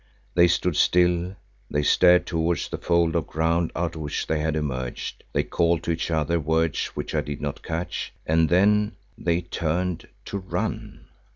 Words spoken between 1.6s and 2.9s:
they stared towards the